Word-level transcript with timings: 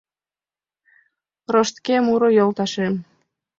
Роштке 1.53 1.95
муро, 2.05 2.29
йолташем. 2.37 2.93